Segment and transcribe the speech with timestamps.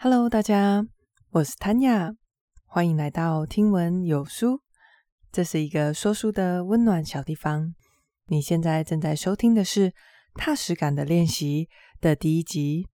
[0.00, 0.86] Hello，大家，
[1.30, 2.14] 我是 Tanya，
[2.66, 4.60] 欢迎来到听闻有书。
[5.32, 7.74] 这是一个说书的温暖小地方。
[8.28, 9.90] 你现在正在收听的是
[10.36, 11.68] 《踏实感的练习》
[12.00, 12.86] 的第一集。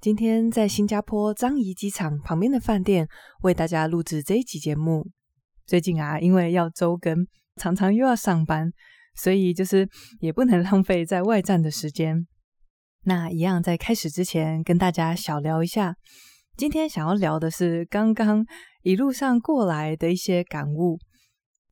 [0.00, 3.08] 今天在新加坡樟宜机场旁边的饭店
[3.42, 5.08] 为大家录制这一集节目。
[5.72, 7.26] 最近啊，因为要周更，
[7.56, 8.70] 常常又要上班，
[9.14, 9.88] 所以就是
[10.20, 12.26] 也不能 浪费在外站的时间。
[13.04, 15.96] 那一样在开始之前，跟大家小聊一下，
[16.58, 18.44] 今天想要聊的是刚刚
[18.82, 20.98] 一路上过来的一些感悟。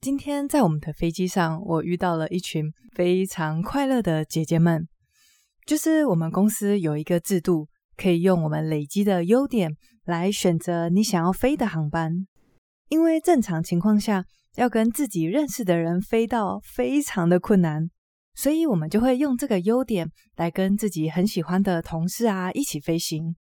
[0.00, 4.88] 今天在我们的飞机上，我遇到了一群非常快乐的姐姐们。
[5.66, 12.26] 就是我们公司有一个制度，可以用我们累积的优点来选择你想要飞的航班。
[12.90, 14.24] 因为正常情况下，
[14.56, 17.88] 要跟自己认识的人飞到非常的困难，
[18.34, 23.36] 所以我们就会用这个优点来跟自己很喜欢的同事啊一起飞行。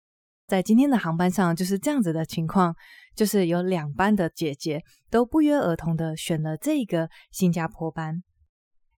[0.47, 2.75] 在今天的航班上就是这样子的情况，
[3.15, 8.23] 就是有两班的姐姐都不约而同的选了这个新加坡班。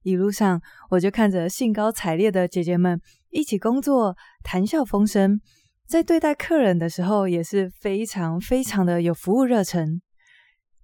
[0.03, 5.41] 一路上我就看着兴高采烈的姐姐们一起工作，谈笑风生，
[5.86, 10.02] 在对待客人的时候也是非常非常的有服务热忱。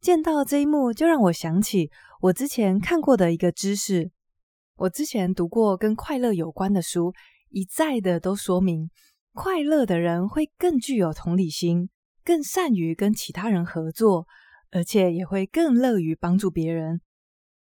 [0.03, 4.11] 见到这一幕，就让我想起我之前看过的一个知识。
[4.75, 7.13] 我之前读过跟快乐有关的书，
[7.51, 8.89] 一再的都说明，
[9.31, 11.89] 快乐的人会更具有同理心，
[12.21, 14.27] 更善于跟其他人合作，
[14.71, 16.99] 而且也会更乐于帮助别人。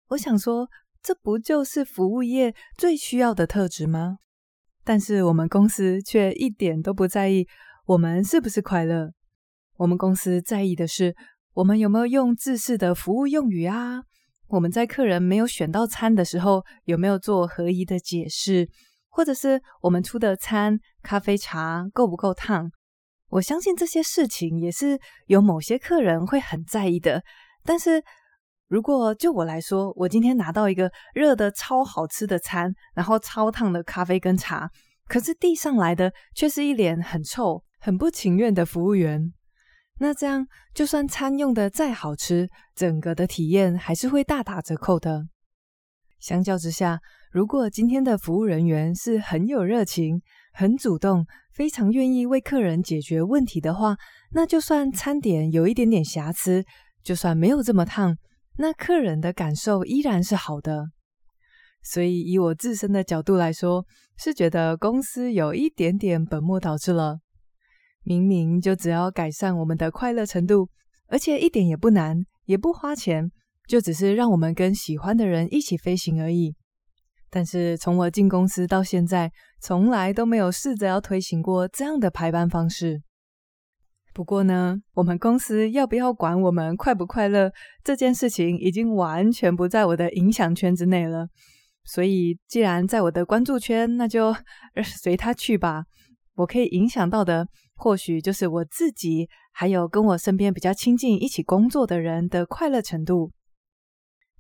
[0.08, 0.70] 我想说，
[1.02, 4.16] 这不就是服务业最需要的特质吗？
[4.84, 7.46] 但是我们公司却一点都不在意
[7.84, 9.12] 我们是不是快乐。
[9.76, 11.14] 我们公司在意的是，
[11.54, 14.02] 我们有没有用自式的服务用语啊？
[14.48, 18.68] 我们在客人没有选到餐的时候，有没有做合宜的解释？
[19.10, 22.70] 或者是我们出的餐、咖啡、茶够不够烫？
[23.28, 27.22] 我相信这些事情也是有某些客人会很在意的。
[27.64, 28.02] 但是
[28.68, 34.70] 如果就我来说，我今天拿到一个热的超好吃的餐，然后超烫的咖啡跟茶，
[35.06, 39.34] 可是递上来的却是一脸很臭、很不情愿的服务员。
[39.98, 45.26] 那这样，就算餐用的再好吃，整个的体验还是会大打折扣的。
[46.18, 50.20] 相较之下，如果今天的服务人员是很有热情、
[50.52, 53.96] 很主动、非常愿意为客人解决问题的话，
[54.30, 56.64] 那就算餐点有一点点瑕疵，
[57.02, 58.16] 就算没有这么烫，
[58.56, 60.86] 那客人的感受依然是好的。
[61.82, 63.84] 所以，以我自身的角度来说，
[64.16, 67.18] 是觉得公司有一点点本末倒置了。
[68.04, 70.68] 明明就只要改善我们的快乐程度，
[71.08, 73.30] 而且一点也不难，也不花钱，
[73.66, 76.54] 就只是让我们跟喜欢的人一起飞行而已。
[77.30, 83.02] 但是从我进公司到现在，从来都没有试着要推行过这样的排班方式。
[84.12, 87.50] 不过呢，我们公司要不要管我们快不快乐
[87.82, 91.28] 这件事情，已经完全不在我的影响圈之内了。
[91.84, 94.36] 所以既然在我的关注圈，那就
[94.84, 95.84] 随他去吧。
[96.34, 97.48] 我可以影响到的，
[97.82, 103.32] 或许就是我自己，还有跟我身边比较亲近、一起工作的人的快乐程度。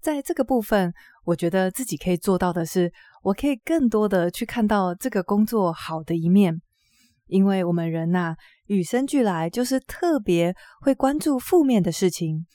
[0.00, 0.94] 在这个部分，
[1.24, 2.92] 我觉得自己可以做到的是，
[3.24, 6.62] 我可以更多的去看到这个工作好的一面。
[7.26, 8.36] 因为我们人呐，
[8.66, 12.46] 与生俱来就是特别会关注负面的事情，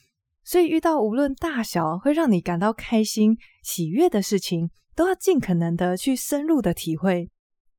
[0.45, 7.29] 所以遇到无论大小会让你感到开心、喜悦的事情，都要尽可能的去深入的体会。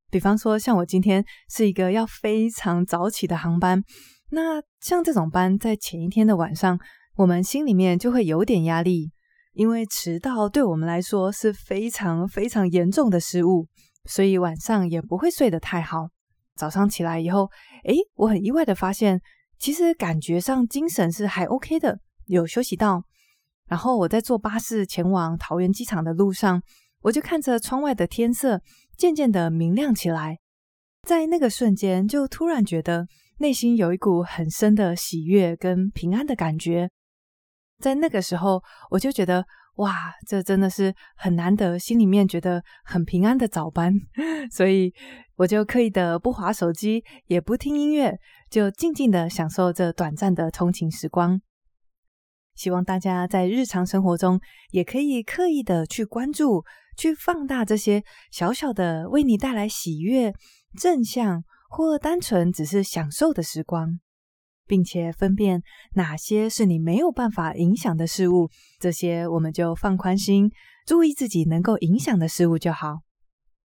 [0.09, 3.83] 比方说，像我今天是一个要非常早起的航班，
[4.31, 6.79] 那像这种班，在前一天的晚上，
[7.15, 9.11] 我们心里面就会有点压力，
[9.53, 13.67] 因为迟到对我们来说是非常非常严重的失误，
[14.05, 16.07] 所以晚上也不会睡得太好。
[16.55, 17.49] 早上起来以后，
[17.85, 19.21] 诶，我很意外的发现，
[19.59, 23.03] 其实感觉上精神是还 OK 的，有休息到。
[23.67, 26.61] 然后我在坐巴士前往桃园机场的路上，
[27.01, 28.59] 我就看着窗外的天色。
[28.99, 30.39] 渐渐的明亮起来，
[31.07, 33.07] 在那个瞬间，就突然觉得
[33.37, 36.89] 内心有一股很深的喜悦跟平安的感觉。
[37.81, 38.61] 在那个时候，
[38.91, 39.45] 我就觉得
[39.77, 39.95] 哇，
[40.27, 43.93] 这真的是很难得，心里面觉得很平安的早班。
[44.51, 44.93] 所以，
[45.37, 48.19] 我就刻意的不划手机，也不听音乐，
[48.49, 51.39] 就静静的享受这短暂的通勤时光。
[52.53, 54.41] 希望大家在日常生活中
[54.71, 56.65] 也可以刻意的去关注。
[56.99, 60.33] 去放大这些小小的为你带来喜悦、
[60.77, 64.01] 正向或单纯只是享受的时光，
[64.67, 65.63] 并且分辨
[65.93, 68.49] 哪些是你没有办法影响的事物，
[68.81, 70.51] 这些我们就放宽心，
[70.85, 72.97] 注意自己能够影响的事物就好。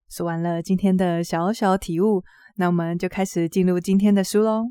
[0.09, 2.23] 说完了今天的小小体悟，
[2.55, 4.63] 那我们就开始进入今天的书喽。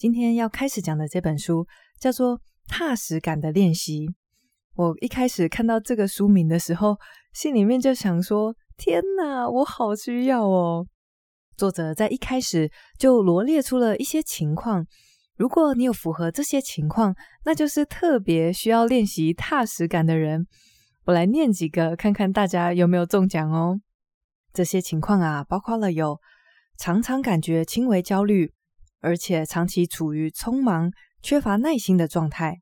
[0.00, 1.66] 今天要开始讲的这本书
[1.98, 4.06] 叫做《踏实感的练习》。
[4.74, 6.96] 我一开始看到这个书名的时候，
[7.34, 10.86] 心里面就想说：“天哪，我好需要哦！”
[11.54, 14.86] 作者在一开始就罗列出了一些情况，
[15.36, 17.14] 如果你有符合这些情况，
[17.44, 20.46] 那就是特别需要练习踏实感的人。
[21.04, 23.78] 我来念几个，看看大家有没有中奖哦。
[24.54, 26.18] 这些情况啊，包括了有
[26.78, 28.54] 常常感觉轻微焦虑。
[29.00, 30.92] 而且长期处于匆忙、
[31.22, 32.60] 缺乏耐心的状态，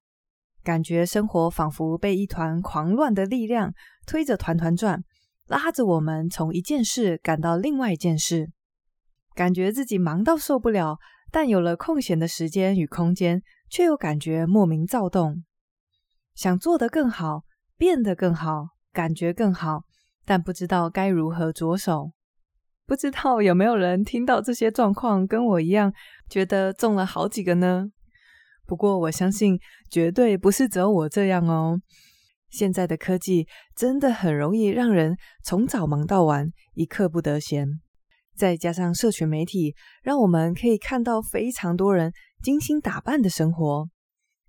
[0.63, 3.73] 感觉生活仿佛被一团狂乱的力量
[4.07, 5.03] 推着团团转，
[5.47, 8.51] 拉着我们从一件事赶到另外一件事，
[9.35, 10.99] 感觉自己忙到受不了，
[11.31, 15.45] 但有了空闲的时间与空间，却又感觉莫名躁动，
[16.35, 17.45] 想做得更好，
[17.77, 19.85] 变得更好，感觉更好，
[20.25, 22.13] 但不知道该如何着手。
[22.89, 25.93] 不知道有没有人听到这些状况，跟我一样
[26.31, 27.85] 觉得中了好几个呢？
[28.65, 29.59] 不过我相信，
[29.91, 31.79] 绝对不是只有我这样哦。
[32.49, 33.47] 现在的科技
[33.77, 37.69] 真的很容易让人从早忙到晚，一刻不得闲。
[38.35, 42.11] 再加上社群媒体，让我们可以看到非常多人
[42.43, 43.87] 精心打扮的生活，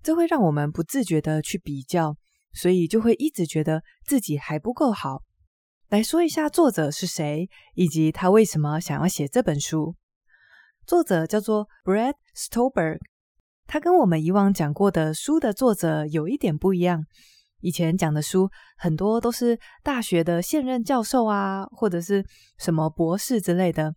[0.02, 2.16] 这会让我们不自觉的去比较，
[2.54, 5.24] 所以就会一直觉得自己还不够好。
[5.90, 9.96] 来说一下作者是谁，以及他为什么想要写这本书。
[10.86, 13.00] 作者叫做 Brad Stolberg，
[13.66, 17.04] 他跟我们以往讲过的书的作者有一点不一样。
[17.58, 22.24] 以前讲的书很多都是大学的现任教授啊，或者是
[22.56, 23.92] 什么博士之类的。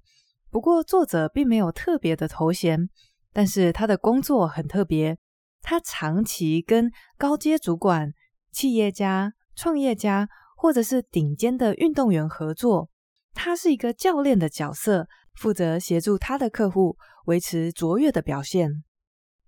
[0.50, 2.90] 不过作者并没有特别的头衔，
[3.32, 5.16] 但是他的工作很特别，
[5.62, 8.12] 他长期跟高阶主管、
[8.52, 10.28] 企业家、创业家。
[10.64, 12.90] 或者是顶尖的运动员合作，
[13.34, 16.96] 他是一个教练的角色，负责协助他的客户
[17.26, 18.72] 维持卓越的表现。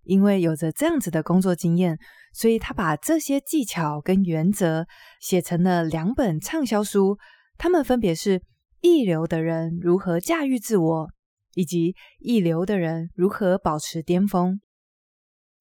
[0.04, 1.98] 因为有着这样子的工作经验，
[2.34, 4.86] 所以他把这些技巧跟原则
[5.22, 7.18] 写成了两本畅销书。
[7.58, 8.40] 他们分别是
[8.82, 11.08] 《一流的人如何驾驭自我》
[11.54, 14.56] 以及《一流的人如何保持巅峰》。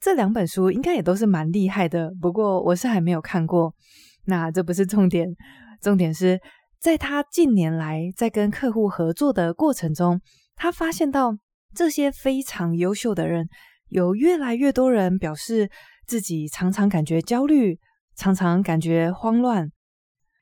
[0.00, 3.72] 这两本书应该也都是蛮厉害的，不过我是还没有看过。
[4.26, 5.28] 那这不是重点，
[5.80, 6.40] 重点是
[6.80, 10.20] 在他近年来在跟客户合作的过程中，
[10.56, 11.36] 他发现到
[11.74, 13.48] 这些非常优秀的人，
[13.88, 15.70] 有越来越多人表示
[16.06, 17.78] 自己常常感觉焦虑，
[18.16, 19.70] 常常感觉慌乱。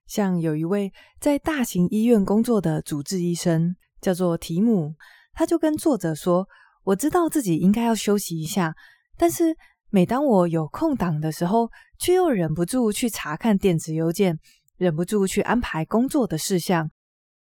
[0.07, 4.95] 像有一位在大型医院工作的主治医生，叫做提姆，
[5.33, 6.47] 他就跟作者说
[6.85, 8.75] ：“我知道自己应该要休息一下，
[9.17, 9.57] 但是。”
[9.95, 11.69] 每当我有空档的时候，
[12.03, 14.37] 却又忍不住去查看电子邮件，
[14.77, 16.91] 忍不住去安排工作的事项。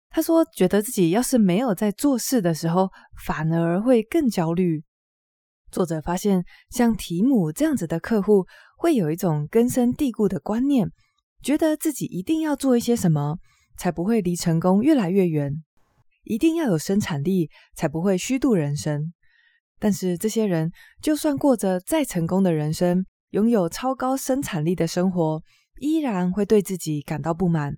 [0.08, 2.88] 他说，觉得自己要是没有在做事的时候，
[3.24, 4.84] 反而会更焦虑。
[5.72, 8.46] 作者发现，像提姆这样子的客户，
[8.78, 10.88] 会有一种根深蒂固的观念，
[11.42, 13.38] 觉得自己一定要做一些什么，
[13.76, 15.50] 才不会离成功越来越远；
[16.22, 19.12] 一定要有生产力，才不会虚度人生。
[19.80, 20.70] 但是这些人，
[21.02, 25.42] 就算过着再成功的人生，拥有超高生产力的生活，
[25.80, 27.76] 依然会对自己感到不满，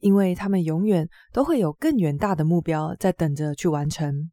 [0.00, 4.30] 因为他们永远都会有更远大的目标在等着去完成。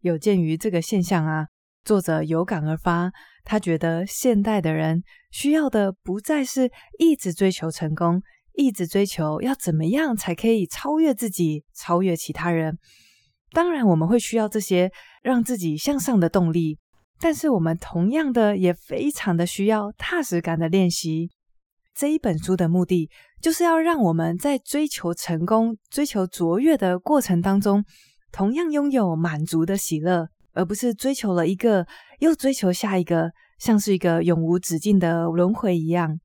[0.00, 1.46] 有鉴于这个现象啊，
[1.84, 3.12] 作者有感而发，
[3.44, 8.22] 他觉得现代的人需要的不再是一直追求成功，
[8.54, 12.78] 一直追求要怎么样才可以超越自己，超越其他人。
[13.52, 14.90] 当然，我们会需要这些
[15.22, 16.78] 让自己向上的动力，
[17.22, 21.30] 但是我们同样的也非常的需要踏实感的练习。
[21.94, 23.08] 这一本书的目的，
[23.40, 27.84] 就是要让我们在追求成功、追求卓越的过程当中，
[28.32, 31.86] 同样拥有满足的喜乐，而不是追求了一个
[32.18, 36.18] 又追求下一个，像是一个永无止境的轮回一样。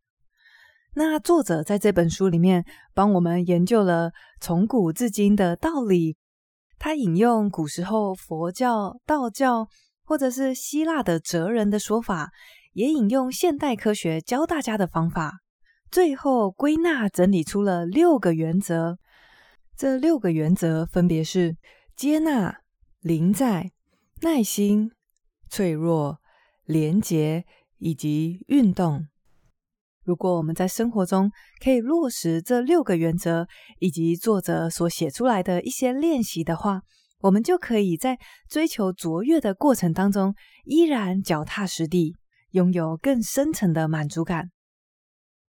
[0.95, 4.09] 那作者在这本书里面帮我们研究了
[4.41, 6.17] 从古至今的道理。
[6.79, 9.67] 他引用古时候佛教、道教，
[10.07, 12.31] 或者是希腊的哲人的说法，
[12.71, 15.41] 也引用现代科学教大家的方法，
[15.91, 18.97] 最后归纳整理出了六个原则。
[19.75, 21.57] 这六个原则分别是：
[21.95, 22.61] 接纳、
[23.01, 23.71] 临在、
[24.21, 24.91] 耐心、
[25.49, 26.19] 脆弱、
[26.63, 27.45] 廉洁
[27.77, 29.07] 以及运动。
[30.05, 31.29] 如果我们在生活中
[31.61, 33.45] 可以落实这六个原则，
[33.79, 36.83] 以及作者所写出来的一些练习的话，
[37.21, 38.17] 我们就可以在
[38.49, 42.15] 追求卓越的过程当中，依然脚踏实地，
[42.51, 44.49] 拥有更深层的满足感。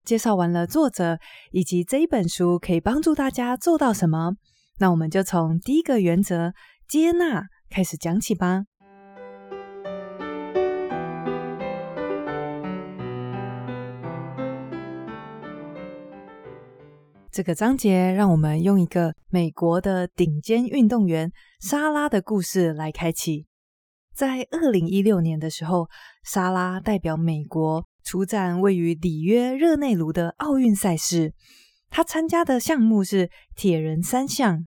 [0.04, 1.20] 介绍完了作者
[1.52, 4.36] 以及这一本书可以帮助大家做到什么，
[4.80, 6.54] 那我们就从第一个原则——
[6.88, 8.64] 接纳开始讲起吧。
[17.38, 23.46] 这个章节让我们用一个美国的顶尖运动员莎拉的故事来开启。
[24.16, 25.88] 在二零一六年的时候，
[26.24, 31.32] 莎拉代表美国出战位于里约热内卢的奥运赛事。
[31.92, 34.66] 她参加的项目是铁人三项。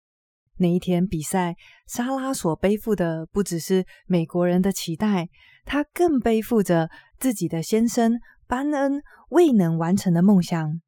[0.59, 1.57] 那一天比赛，
[1.89, 5.29] 莎拉所背负的不只是美国人的期待，
[5.65, 10.81] 她更背负着自己的先生班恩未能完成的梦想。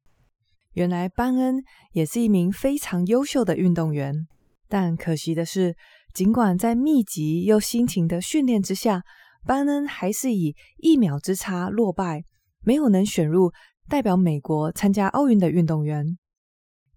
[0.73, 4.27] 原来班恩也是一名非常优秀的运动员，
[4.67, 5.75] 但可惜的是，
[6.13, 9.03] 尽管在密集又辛勤的训练之下，
[9.45, 12.23] 班恩还是以一秒之差落败，
[12.61, 13.51] 没有能选入
[13.87, 16.17] 代表美国参加奥运的运动员。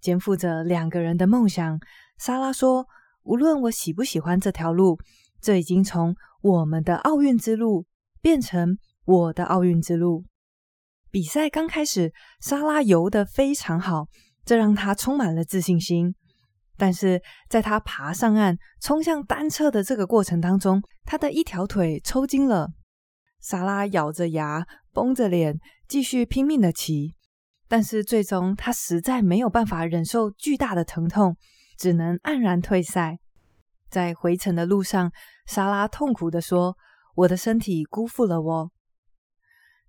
[0.01, 1.79] 肩负着两个人的梦想，
[2.19, 2.87] 莎拉说
[3.25, 4.99] ：“无论我喜不喜欢这条路，
[5.41, 7.85] 这已经从我们的奥运之路
[8.23, 10.25] 变成我的奥运之路。”
[11.17, 14.07] 比赛刚开始，莎拉游得非常好，
[14.45, 16.15] 这让她充满了自信心。
[16.77, 22.69] 但是，在她爬上岸、冲向单车的这个过程当中，她的一条腿抽筋了。
[23.41, 25.59] 莎拉咬着牙，绷着脸，
[25.89, 27.15] 继续拼命的骑。
[27.67, 31.35] 但是，最终她实在没有办法忍受巨大的疼痛，
[31.79, 33.17] 只能黯然退赛。
[33.89, 35.11] 在回程的路上，
[35.47, 36.77] 莎拉痛苦地说
[37.17, 38.71] ：“我的身体辜负了我。”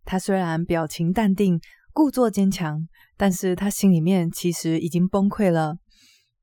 [0.10, 1.60] 他虽然表情淡定，
[1.92, 2.88] 故作坚强，
[3.18, 5.76] 但是他心里面其实已经崩溃了。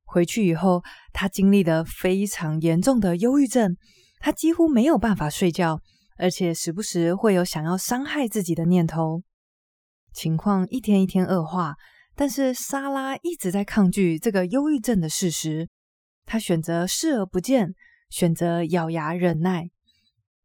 [0.04, 0.82] 回去以后，
[1.14, 3.74] 他经历了非常严重的忧郁症，
[4.18, 5.80] 他几乎没有办法睡觉，
[6.18, 9.22] 而且时不时会有想要伤害自己的念头。
[10.12, 11.74] 情况一天一天恶化，
[12.14, 15.70] 但是莎拉一直在抗拒这个忧郁症的事实。
[16.26, 17.74] 他选择视而不见，
[18.10, 19.70] 选择咬牙忍耐。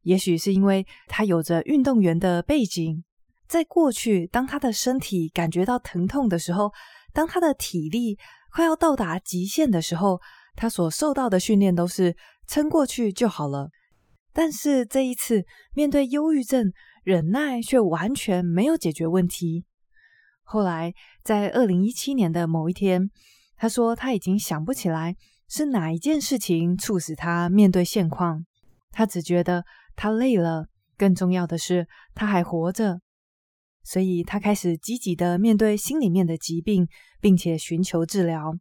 [0.04, 3.04] 也许是因为他有着运动员的背景。
[3.50, 6.72] 在过去，当他的身体感觉到疼痛的时候，
[7.12, 8.16] 当他的体力
[8.52, 10.20] 快要到达极限的时候，
[10.54, 12.16] 他所受到的训练都是
[12.46, 13.68] 撑过去就好了。
[14.32, 19.64] 但是这一次，面对忧郁症，忍耐却完全没有解决问题。
[20.44, 23.10] 后来，在二零一七年的某一天，
[23.56, 25.16] 他说他已经想不起来
[25.48, 28.46] 是哪一件事情促使他面对现况，
[28.92, 29.64] 他只觉得
[29.96, 33.00] 他累了，更重要的是他还活着。
[33.82, 36.86] 所以他开始积极的面对心里面的疾病，
[37.20, 38.52] 并且寻求治疗。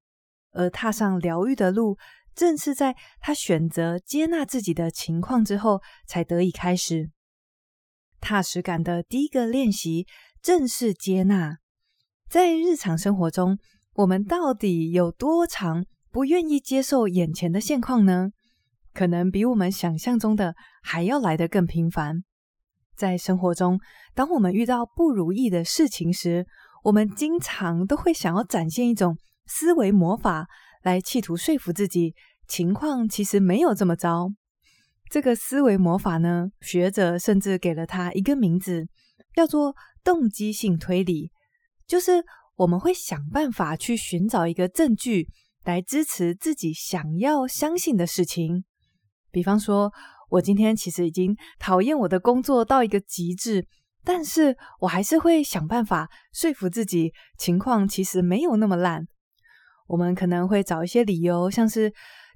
[0.51, 1.97] 而踏上疗愈的路，
[2.33, 7.11] 正是在他选择接纳自己的情况之后，才得以开始。
[8.19, 10.07] 踏实感的第一个练习，
[10.41, 11.57] 正是接纳。
[12.27, 13.59] 在日常生活中，
[13.93, 18.31] 我们到底有多常不愿意接受眼前的现况呢？
[18.93, 22.23] 可能比我们想象中的还要来得更频繁。
[22.99, 23.79] 在生活中，
[24.13, 26.45] 当我们遇到不如意的事情时，
[26.83, 30.47] 我们经常都会想要展现一种思维魔法，
[30.83, 32.13] 来企图说服自己
[32.45, 34.27] 情况其实没有这么糟。
[35.09, 38.85] 这个思维魔法呢，学者甚至给了它一个名字，
[39.33, 41.31] 叫做动机性推理，
[41.87, 42.21] 就是
[42.57, 45.29] 我们会想办法去寻找一个证据
[45.63, 48.65] 来支持自己想要相信的事情，
[49.31, 49.93] 比方说。
[50.29, 53.65] 我今天其实已经讨厌我的工作到一个极致，
[54.03, 59.07] 但是我还是会想办法说服自己，情况其实没有那么烂。
[59.87, 61.91] 我们可能会找一些理由，像是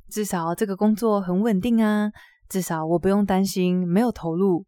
[0.10, 2.12] 至少这个工作很稳定啊，
[2.50, 4.66] 至少我不用担心没有投入。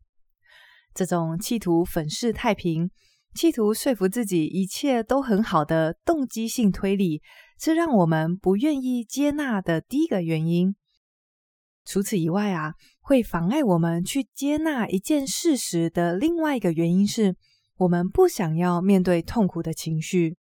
[0.94, 2.89] 这种企图粉饰太平、
[3.34, 7.22] 企图说服自己一切都很好的动机性推理，
[7.60, 10.75] 是让我们不愿意接纳的第一个原因。
[11.84, 12.74] 除此以外啊，
[13.08, 17.36] 会妨碍我们去接纳一件事实的另外一个原因是，
[17.78, 20.38] 我们不想要面对痛苦的情绪。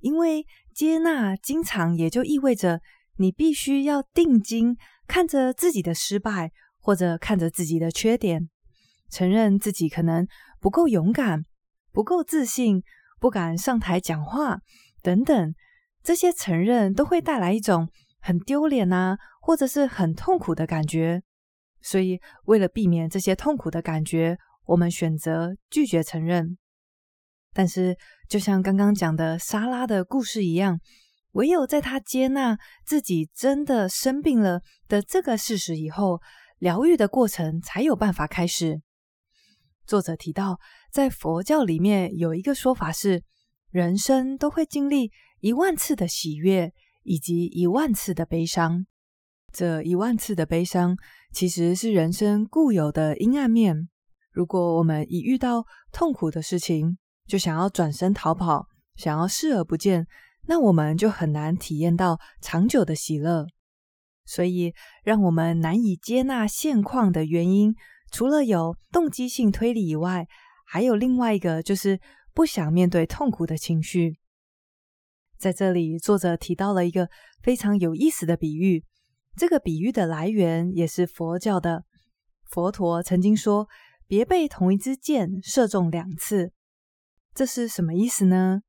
[0.00, 2.80] 因为接纳经常也就意味着
[3.18, 4.74] 你必须要定睛
[5.06, 8.48] 看着自己的失败，或者看着自己的缺点，
[9.10, 10.26] 承认自己可能
[10.58, 11.42] 不够勇敢、
[11.92, 12.82] 不够自信、
[13.20, 14.60] 不敢上台讲话
[15.02, 15.54] 等等。
[16.02, 17.90] 这些承认都会带来一种
[18.20, 21.22] 很丢脸啊，或者是很痛苦的感觉。
[21.86, 26.58] 所以，为了避免这些痛苦的感觉，我们选择拒绝承认。
[27.52, 27.96] 但是，
[28.28, 30.80] 就像刚刚讲的莎拉的故事一样，
[31.34, 36.20] 唯有在她接纳自己真的生病了的这个事实以后，
[36.58, 38.82] 疗愈的过程才有办法开始。
[39.86, 40.58] 作者提到，
[40.90, 43.22] 在佛教里面有一个说法是，
[43.70, 46.72] 人生都会经历一万次的喜悦，
[47.04, 48.86] 以及一万次的悲伤。
[49.56, 50.98] 这一万次的悲伤，
[51.32, 53.88] 其实是人生固有的阴暗面。
[54.30, 60.06] 如果我们一遇到痛苦的事情，就想要转身逃跑，想要视而不见，
[60.42, 63.46] 那我们就很难体验到长久的喜乐。
[64.26, 67.74] 所以，让我们难以接纳现况的原因，
[68.12, 70.26] 除了有动机性推理以外，
[70.66, 71.98] 还有另外一个，就是
[72.34, 74.18] 不想面对痛苦的情绪。
[75.38, 77.08] 在这里，作者提到了一个
[77.42, 78.84] 非常有意思的比喻。
[79.36, 81.84] 这个比喻的来源也是佛教的。
[82.48, 83.68] 佛陀曾经说
[84.08, 86.52] ：“别被同一支箭射中两次。”
[87.34, 88.62] 这是什么意思呢？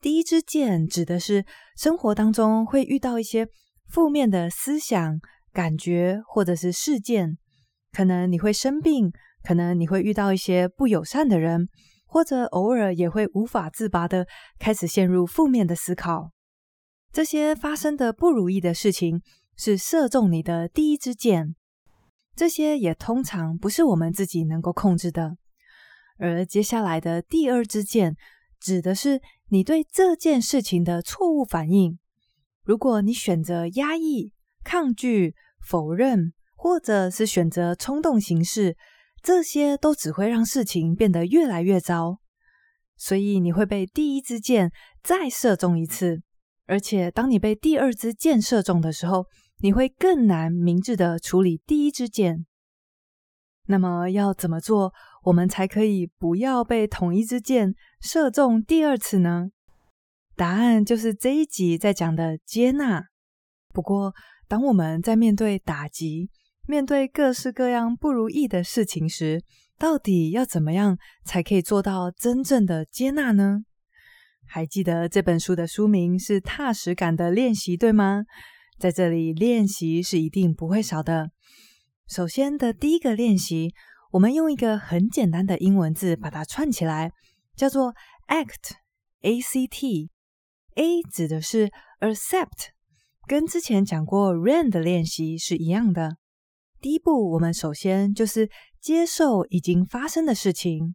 [0.00, 1.44] 第一支箭指的是
[1.76, 3.48] 生活当中会遇到一些
[3.88, 5.20] 负面的思想、
[5.52, 7.36] 感觉或者是事件，
[7.92, 11.68] 可能你会生病，可能你会遇到一些不友善的人，
[12.06, 14.26] 或者偶尔也会无法自拔的
[14.58, 16.30] 开始陷入负面的思考。
[17.12, 19.20] 这些发生的不如意的事情。
[19.56, 21.56] 是射中你的第一支箭，
[22.34, 25.38] 这些也通常不是我们自己能够控制的。
[26.18, 28.16] 而接下来的第二支箭，
[28.60, 31.98] 指的是你对这件事情的错误反应。
[32.62, 34.32] 如果你选择压抑、
[34.64, 35.34] 抗拒、
[35.66, 38.76] 否认，或者是选择冲动行事，
[39.22, 42.18] 这些都只会让事情变得越来越糟。
[42.96, 44.72] 所以你会被第一支箭
[45.02, 46.22] 再射中一次，
[46.66, 49.26] 而且当你被第二支箭射中的时候，
[49.58, 52.46] 你会更难明智地处理第一支箭。
[53.68, 54.92] 那么要怎么做，
[55.24, 59.50] 我们才可以不要被同一支箭射中第二次呢？
[60.36, 63.02] 答案就是这一集在讲的接纳。
[63.72, 64.14] 不过，
[64.46, 66.30] 当我们在面对打击、
[66.68, 69.42] 面对各式各样不如意的事情时，
[69.78, 73.62] 到底要怎么样才可以做到真正的接纳呢？
[74.46, 78.24] 还记得这本书的书名是《踏实感的练习》，对吗？
[78.78, 81.30] 在这里练习是一定不会少的。
[82.08, 83.72] 首先的第一个练习，
[84.12, 87.10] 我们用一个很简单的英文字把它串起来，
[87.56, 87.94] 叫做
[88.28, 92.68] ACT，A C T，A 指的是 accept，
[93.26, 96.16] 跟之前讲过 ran 的练习是一样的。
[96.80, 100.94] 第一步，我们首先就是接受已经发生的事情，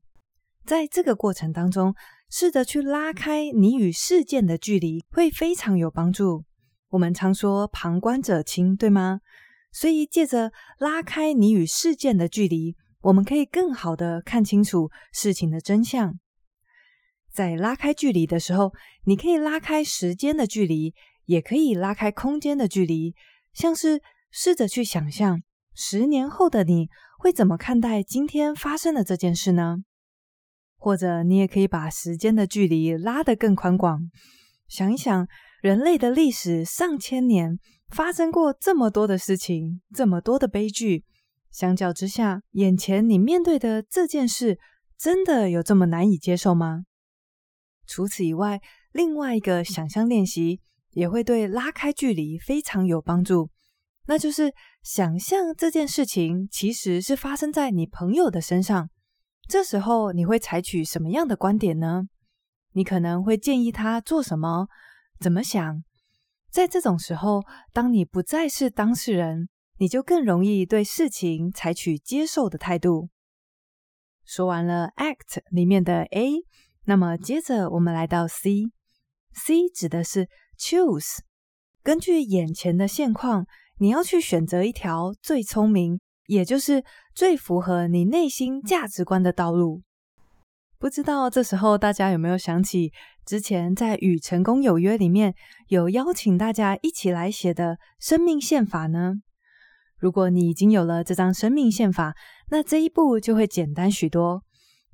[0.66, 1.96] 在这个过程当中，
[2.30, 6.46] 试着去拉开你与事件的距离，会非常有帮助。
[6.92, 9.22] 我们常说旁观者清，对吗？
[9.72, 16.20] 所以借着拉开你与事件的距离，我们可以更好的看清楚事情的真相。
[17.32, 18.74] 在拉开距离的时候，
[19.06, 20.94] 你可以拉开时间的距离，
[21.26, 23.16] 也可以拉开空间的距离。
[23.54, 25.42] 像是试着去想象，
[25.74, 29.78] 十年后的你会怎么看待今天发生的这件事呢？
[30.76, 34.12] 或者你也可以把时间的距离拉得更宽广，
[34.68, 35.26] 想一想。
[35.62, 41.06] 人类的历史上千年，发生过这么多的事情，这么多的悲剧。
[41.52, 44.58] 相较之下，眼前你面对的这件事，
[44.98, 46.86] 真的有这么难以接受吗？
[47.86, 48.60] 除此以外，
[48.92, 50.62] 另外一个想象练习
[50.94, 53.52] 也会对拉开距离非常有帮助。
[54.08, 58.90] 那就是想象这件事情其实是发生在你朋友的身上。
[59.48, 62.08] 这时候你会采取什么样的观点呢？
[62.74, 64.68] 你可能会建议他做什么？
[65.22, 65.84] 怎么想？
[66.50, 73.10] 在这种时候，当你不再是当事人，你就更容易对事情采取接受的态度。
[74.26, 76.44] 说完了 ACT 里面的 A，
[76.86, 78.72] 那么接着我们来到 C。
[79.34, 81.20] C 指的是 Choose，
[81.84, 83.46] 根据眼前的现况，
[83.78, 89.84] 你要去选择一条最聪明，也就是最符合你内心价值观的道路。
[90.80, 92.92] 不知道这时候大家有没有想起
[93.32, 95.36] 之前在《与成功有约》里面
[95.70, 99.22] 有邀请大家一起来写的生命宪法呢？
[99.98, 102.14] 如果你已经有了这张生命宪法，
[102.50, 104.44] 那这一步就会简单许多，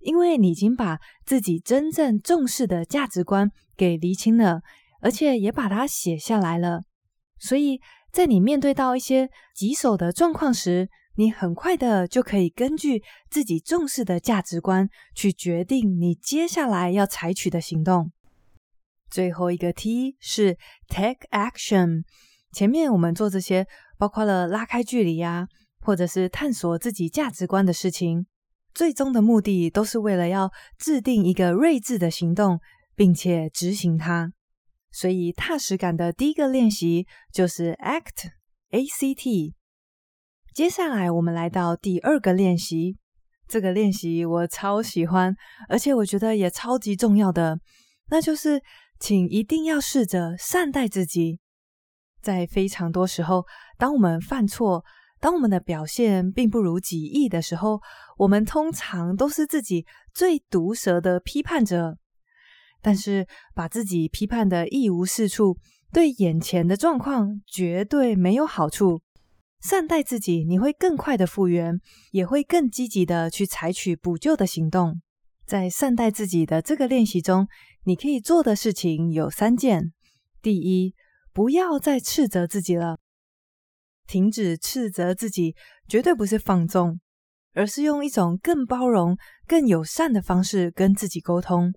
[0.01, 4.61] 因为你已经把自己真正重视的价值观给厘清了，
[5.01, 6.83] 而且也把它写下来了。
[7.39, 18.11] 所以在你面对到一些棘手的状况时，你很快的就可以根据自己重视的价值观去决定你接下来要采取的行动。
[19.09, 22.03] 最后一个 T 是 Take Action。
[22.51, 23.67] 前面我们做这些，
[23.97, 25.47] 包括了拉开距离呀，
[25.79, 28.25] 或者是探索自己价值观的事情。
[28.73, 32.59] 最终的目的都是为了要制定一个睿智的行动，
[32.95, 34.31] 并且执行它。
[34.91, 38.29] 所以踏实感的第一个练习就是 ACT
[38.71, 39.55] A C T。
[40.53, 42.97] 接下来我们来到第二个练习，
[43.47, 45.35] 这个练习我超喜欢，
[45.69, 47.59] 而且我觉得也超级重要的，
[48.09, 48.61] 那就是
[48.99, 51.39] 请一定要试着善待自己。
[52.21, 53.45] 在非常多时候，
[53.77, 54.83] 当我们犯错，
[55.19, 57.79] 当我们的表现并不如己意的时候，
[58.17, 61.97] 我们通常都是自己最毒舌的批判者。
[62.81, 65.57] 但是，把自己批判得一无是处，
[65.91, 69.01] 对眼前的状况绝对没有好处。
[69.59, 71.79] 善待自己，你会更快的复原，
[72.11, 75.01] 也会更积极的去采取补救的行动。
[75.45, 77.47] 在善待自己的这个练习中，
[77.87, 79.93] 你可以做的事情有三件：
[80.41, 80.93] 第一，
[81.31, 82.99] 不要再斥责自己了。
[84.05, 85.55] 停止斥责自己，
[85.87, 86.99] 绝对不是放纵，
[87.53, 89.15] 而是用一种更包容、
[89.47, 91.73] 更友善的方式跟自己沟通。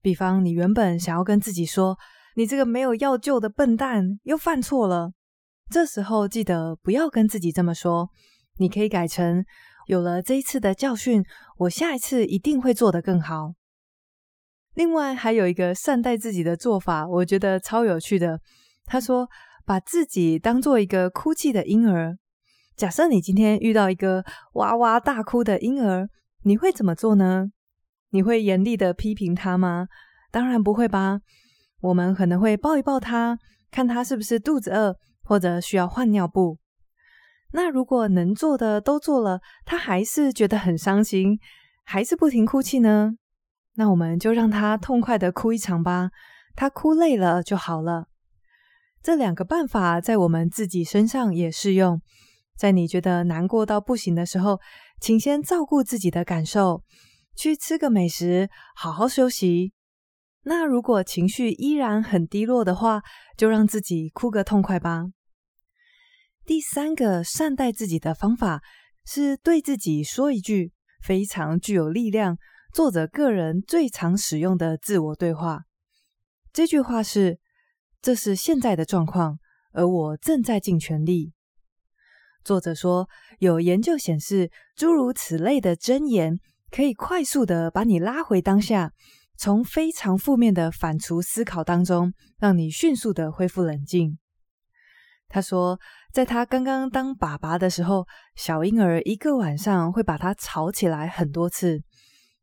[0.00, 1.98] 比方，你原本想要跟自己说
[2.36, 5.10] ：“你这个没有药救的笨蛋，又犯错了。”
[5.68, 8.10] 这时候记得不要跟自己这么说，
[8.58, 9.44] 你可以改成
[9.88, 11.24] ：“有了这一次的教训，
[11.58, 13.54] 我下一次一定会做得更好。”
[14.74, 18.40] 另外，还有一个善待自己的做法，我觉得超有趣的。
[18.84, 19.28] 他说。
[19.64, 22.18] 把自己当做一个哭泣的婴儿。
[22.74, 26.08] 假设你今天遇到一个哇哇大哭的婴儿，
[26.42, 27.46] 你会怎么做呢？
[28.10, 29.86] 你会严厉的批评他吗？
[30.32, 31.20] 当然不会吧。
[31.80, 33.38] 我们可能会抱一抱他，
[33.70, 36.58] 看他是不是肚子饿，或者需要换尿布。
[37.52, 41.38] 那如果能做的都做了，他还是觉得很伤心，
[41.84, 43.12] 还是不停哭泣呢？
[43.74, 46.10] 那我们就让他痛快的哭一场吧。
[46.54, 48.08] 他哭累了就好了。
[49.02, 52.00] 这两个办法在我们自己身上也适用。
[52.56, 54.60] 在你觉得难过到不行的时候，
[55.00, 56.84] 请先照顾自己的感受，
[57.34, 59.72] 去吃个美食，好好休息。
[60.44, 63.02] 那如果情绪依然很低落的话，
[63.36, 65.06] 就让自己哭个痛快吧。
[66.44, 68.60] 第三个善待自己的方法
[69.06, 72.36] 是对自己说一句非常具有力量、
[72.72, 75.60] 作者个人最常使用的自我对话。
[76.52, 77.38] 这句话是。
[78.04, 79.38] 这是现在的状况，
[79.70, 81.32] 而我正在尽全力。
[82.42, 83.08] 作者说，
[83.38, 88.90] 有研究显示，诸如此类的箴言可以快速的把你拉回当下，
[89.36, 94.18] 从非常负面的反刍思考当中，让你迅速的恢复冷静。
[95.28, 95.78] 他说，
[96.12, 98.04] 在他刚刚当爸爸的时候，
[98.34, 101.84] 小婴儿一个晚上会把他吵起来很多次。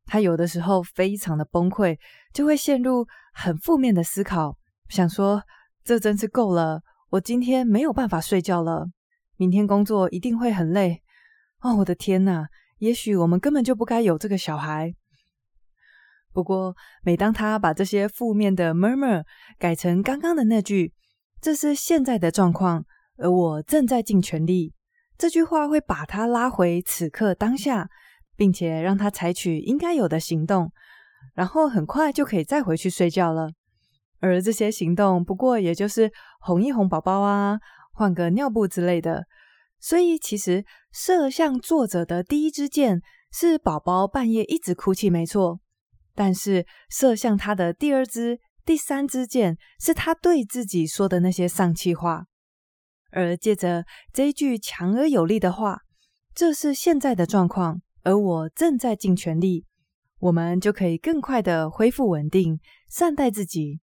[0.10, 1.96] 他有的时候非常的崩溃，
[2.34, 4.58] 就会陷入很负面的思考。
[4.88, 5.44] 想说，
[5.84, 6.82] 这真是够了！
[7.12, 8.88] 我今天没有办法睡觉了，
[9.38, 11.04] 明天工作一定会很累。
[11.62, 12.48] 哦，我的天哪！
[12.80, 14.96] 也许我们根本就不该有这个小孩。
[16.34, 19.24] 不过，每当他把这些负面的 murmur
[19.60, 20.94] 改成刚刚的那句
[21.40, 22.86] “这是现在的状况，
[23.18, 24.74] 而我正在尽全力”，
[25.18, 27.90] 这句话会把他拉回此刻当下，
[28.40, 30.72] 并且让他采取应该有的行动，
[31.34, 33.50] 然后很快就可以再回去睡觉了。
[34.22, 37.60] 而这些行动不过也就是哄一哄宝宝啊，
[37.92, 39.26] 换个尿布之类的。
[39.82, 45.60] 所以其实射向作者的第一支箭是宝宝半夜一直哭泣，没错。
[46.16, 52.24] 但是射向他的第二支、第三支箭是他对自己说的那些丧气话。
[53.12, 55.82] 而借着这一句强而有力的话，
[56.34, 59.66] 这是现在的状况，而我正在尽全力，
[60.20, 62.60] 我们就可以更快的恢复稳定，
[62.90, 63.80] 善待自己。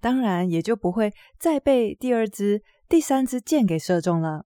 [0.00, 4.44] 当然也就不会再被第二支、第三支箭给射中了。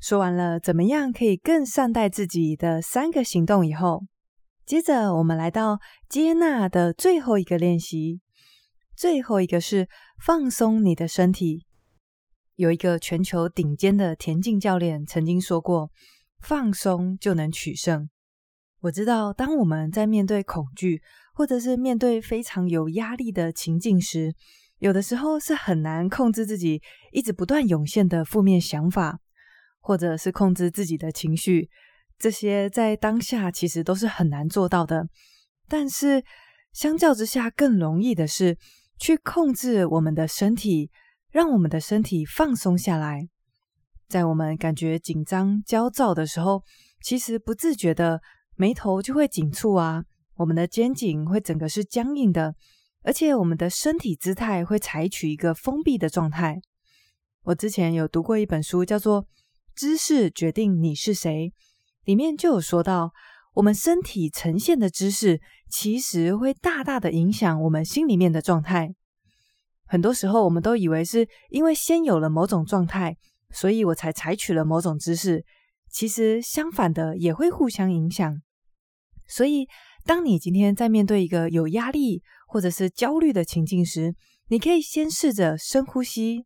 [0.00, 4.04] 说完了怎么样可以更善待自己的三个行动以后，
[4.66, 8.20] 接着我们来到接纳的最后一个练习。
[8.96, 9.88] 最后一个是
[10.24, 11.66] 放松你的身体。
[12.56, 15.90] 有一个全球顶尖的田径教练曾经说过
[16.42, 18.10] ：“放松就能取胜。”
[18.82, 21.00] 我知道，当我们在面对恐惧，
[21.34, 24.34] 或者是面对非常有压力的情境时，
[24.78, 29.20] 有的时候是很难控制自己一直不断涌现的负面想法，
[29.80, 31.70] 或者是控制自己的情绪，
[32.18, 35.06] 这些在当下其实都是很难做到的。
[35.68, 36.24] 但是
[36.72, 38.58] 相较之下，更容易的是
[38.98, 40.90] 去控制我们的身体，
[41.30, 43.28] 让我们的身体放松下来。
[44.12, 46.62] 在我们感觉紧张、焦躁的时候，
[47.00, 48.20] 其实不自觉的
[48.56, 52.54] 眉头就会紧蹙啊，我们的肩颈会整个是僵硬的。
[53.04, 56.60] 而且我们的身体姿态会采取一个封闭的状态。
[57.44, 59.22] 我之前有读过一本书，叫做
[59.74, 61.50] 《姿势决定你是谁》，
[62.04, 63.12] 里面就有说到，
[63.54, 68.94] 我们身体呈现的姿势，其实会大大的影响我们心里面的状态。
[69.86, 73.16] 很多时候，我们都以为是因为先有了某种状态，
[73.52, 75.44] 所以我才采取了某种姿势。
[75.90, 78.40] 其实相反的也会互相影响。
[79.28, 79.68] 所以，
[80.04, 84.14] 当你今天在面对一个有压力或者是焦虑的情境时，
[84.48, 86.44] 你可以先试着深呼吸，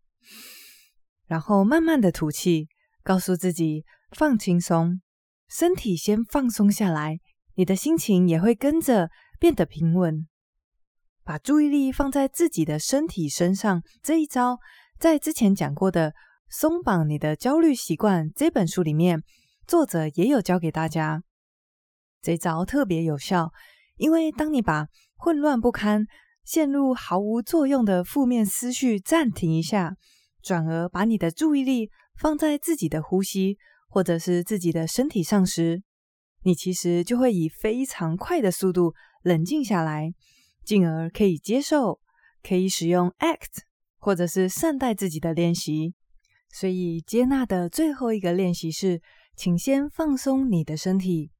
[1.26, 2.68] 然后慢慢的吐气，
[3.02, 5.00] 告诉自己放轻松，
[5.48, 7.18] 身体先放松下来，
[7.54, 10.26] 你的心情也会跟着变得平稳。
[11.24, 14.58] 把注意力放在自己的身体身上，这一招
[14.98, 16.10] 在之前讲过的
[16.48, 19.22] 《松绑你的焦虑习惯》这本书里面，
[19.66, 21.22] 作者也有教给大家。
[22.22, 23.52] 这招特别有效，
[23.96, 26.06] 因为当你把混乱不堪，
[26.44, 29.96] 陷入毫无作用的负面思绪，暂停一下，
[30.40, 35.82] 转而把你的注意力放在自己的呼吸或者是自己的身体上时，
[36.44, 40.12] 你其实就会以非常快的速度冷静下来，
[40.64, 41.98] 进而可以接受，
[42.40, 43.62] 可以使用 ACT
[43.98, 45.95] 或者是善待自己的练习。
[46.58, 49.02] 所以接纳的最后一个练习是，
[49.36, 51.30] 请先放松你的身体。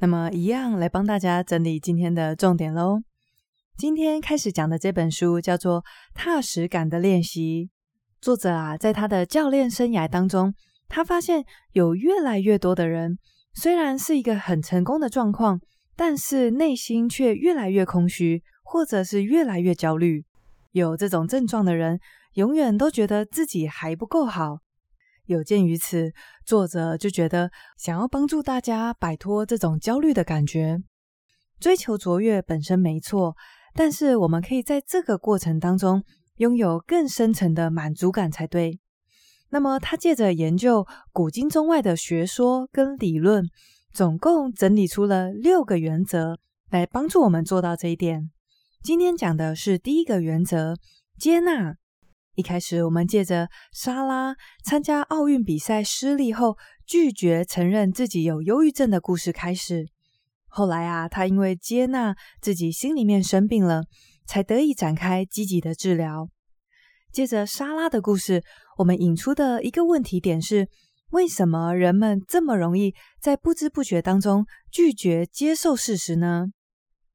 [0.00, 3.02] 那么，一样来帮大家整理今天的重点喽。
[3.76, 7.66] 今天开始讲的这本书叫做《踏实感的练习》。
[8.20, 10.52] 作者啊，在他的教练生涯当中，
[10.88, 13.16] 他发现有越来越多的人，
[13.54, 15.60] 虽然是一个很成功的状况，
[15.96, 20.24] 但是内心却越来越空虚，或者是越来越焦虑。
[20.72, 22.00] 有这种症状的人，
[22.34, 24.58] 永远都觉得自己还不够好。
[25.26, 26.12] 有鉴于此，
[26.44, 30.78] 作者就觉得想要帮助大家摆脱这种焦虑的感觉。
[31.60, 33.36] 追求卓越本身没错，
[33.74, 36.02] 但是我们可以在这个过程当中
[36.38, 38.80] 拥有更深层的满足感才对。
[39.50, 43.46] 那么，他借着研究古今中外的学说跟理论，
[43.92, 46.38] 总共整理出了六个原则
[46.70, 48.30] 来帮助我们做到这一点。
[48.82, 50.76] 今天讲的是第一个原则：
[51.18, 51.74] 接纳。
[52.34, 59.86] 一开始，我们借着莎拉参加奥运比赛失利后，拒绝承认自己有忧郁症的故事开始。
[60.48, 63.84] 后来啊，她因为接纳自己心里面生病了，
[64.24, 66.30] 才得以展开积极的治疗。
[67.12, 68.42] 借着莎拉的故事，
[68.78, 70.70] 我们引出的一个问题点是：
[71.12, 76.46] 为什么人们这么容易在不知不觉当中拒绝接受事实呢？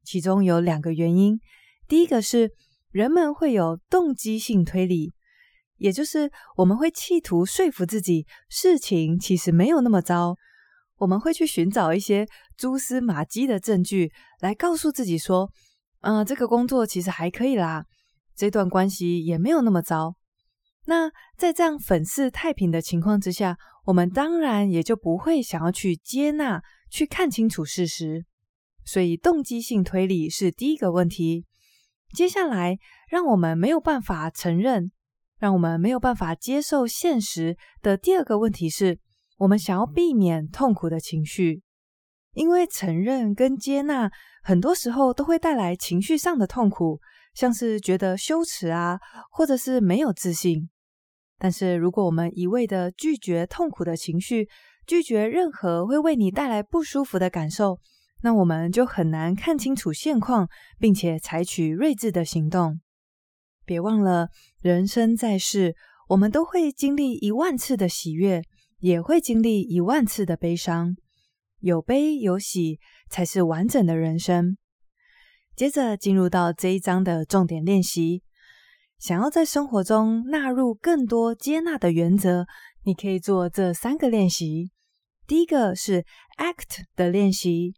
[0.04, 1.40] 其中有两个原因，
[1.88, 2.52] 第一个是，
[2.92, 5.14] 人们会有动机性推理，
[5.78, 10.36] 也就是我们会企图说服自己事情其实没有那么糟。
[10.98, 15.52] 我们会去寻找一些蛛丝马迹的证据，来告诉自己说
[16.02, 17.86] ：“嗯、这个工作其实还可以啦，
[18.36, 20.16] 这段关系也没有那么糟。”
[20.89, 28.26] 那在这样粉饰太平的情况之下，我们当然也就不会想要去接纳、去看清楚事实。
[28.86, 31.45] 所以，动机性推理是第一个问题。
[32.13, 32.78] 接下来，
[33.10, 34.93] 让我们没有办法承认，
[35.38, 38.97] 让我们没有办法接受现实的第二个问题是，
[39.39, 41.63] 我们想要避免痛苦的情绪，
[42.34, 44.10] 因为承认跟接纳
[44.41, 47.02] 很多时候都会带来情绪上的痛苦，
[47.34, 48.97] 像是觉得羞耻啊，
[49.30, 50.69] 或者是没有自信。
[51.39, 54.47] 但是，如果我们一味的拒绝痛苦的情绪，
[54.86, 57.80] 拒绝任何会为你带来不舒服的感受。
[58.23, 62.82] 那我们就很难看清楚现况，并且采取睿智的行动。
[63.65, 64.30] 别忘了，
[64.62, 65.76] 人生在世，
[66.10, 68.41] 我们都会经历一万次的喜悦，
[68.80, 70.95] 也会经历一万次的悲伤。
[71.60, 74.58] 有悲有喜，才是完整的人生。
[75.56, 78.23] 接着进入到这一章的重点练习，
[79.00, 82.48] 想要在生活中纳入更多接纳的原则，
[82.84, 84.72] 你可以做这三个练习。
[85.28, 86.04] 第一个是
[86.38, 87.74] ACT 的练习。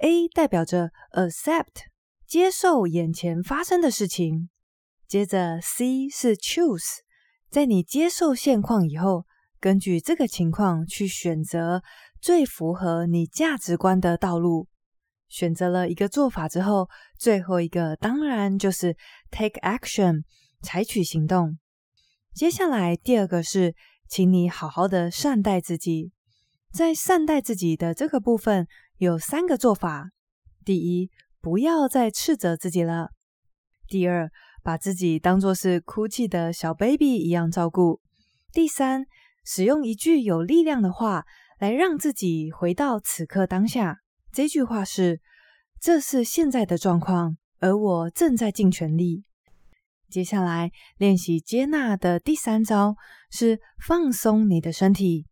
[0.00, 1.86] A 代表着 accept，
[2.26, 4.50] 接受眼前发生的事情。
[5.06, 6.98] 接着 C 是 choose，
[7.48, 9.24] 在你接受现况以后，
[9.60, 11.82] 根据这个情况去选择
[12.20, 14.66] 最符合你价值观的道路。
[15.28, 18.96] 选择了一个做法之后，最后一个当然就是
[19.30, 20.22] take action，
[20.62, 21.58] 采取行动。
[22.34, 23.74] 接下来第二个是，
[24.08, 26.12] 请你好好的善待自己。
[26.72, 28.66] 在善待自己的这个部分。
[28.98, 30.08] 有三个做法：
[30.64, 31.10] 第一，
[31.42, 33.08] 不要再斥责自己了；
[33.86, 34.30] 第二，
[34.62, 38.00] 把自己当作是哭泣的小 baby 一样照顾；
[38.54, 39.04] 第三，
[39.44, 41.26] 使用一句有力量的话
[41.58, 43.98] 来让自己回到此刻当下。
[44.32, 45.20] 这句话是
[45.78, 49.24] ：“这是现在的状况，而我正在尽全力。”
[50.10, 52.96] 接下来练习接纳的第三招
[53.30, 55.26] 是放松你的身体。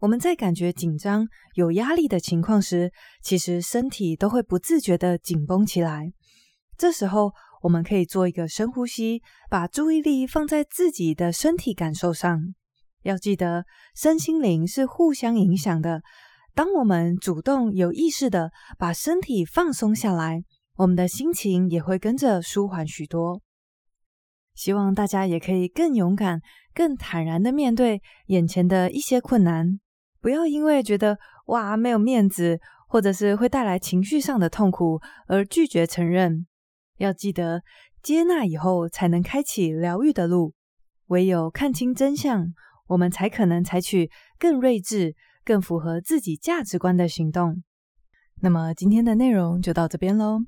[0.00, 6.12] 我们在感觉紧张、有压力的情况时，其实身体都会不自觉的紧绷起来。
[6.76, 12.54] 这时候，我们可以做一个深呼吸，把注意力放在自己的身体感受上。
[13.02, 13.64] 要记得，
[13.94, 16.02] 身心灵是互相影响的。
[16.54, 20.42] 当我们主动有意识的把身体放松下来，
[20.76, 23.40] 我们的心情也会跟着舒缓许多。
[24.54, 26.40] 希望大家也可以更勇敢、
[26.72, 29.78] 更坦然地面对眼前的一些困难，
[30.20, 36.46] 不要因为觉得哇没有面子，或者是会带来情绪上的痛苦而拒绝承认。
[36.98, 37.62] 要记得
[38.02, 40.54] 接纳以后，才能开启疗愈的路。
[41.08, 42.46] 唯有看清真相，
[42.86, 45.14] 我们才可能采取更睿智、
[45.44, 47.62] 更符合自己价值观的行动。
[48.40, 50.38] 那么今天的内容就到这边喽。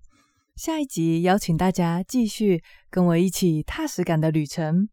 [0.57, 4.89] 下一集邀请大家继续跟我一起踏实感的旅程。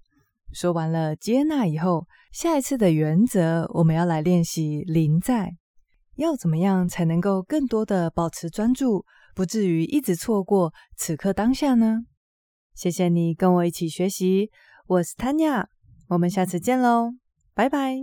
[0.51, 5.55] 说完了接纳以后，下一次的原则我们要来练习临在。
[6.17, 12.01] 要怎么样才能够更多的保持专注，不至于一直错过此刻当下呢？
[12.75, 14.51] 谢谢你跟我一起学习，
[14.87, 15.67] 我是 Tanya，
[16.09, 17.13] 我们下次见喽，
[17.53, 17.99] 拜拜。